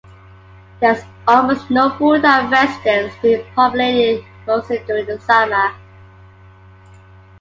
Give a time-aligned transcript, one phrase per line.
[0.81, 5.73] It has almost no full-time residents, being populated mostly during the summer.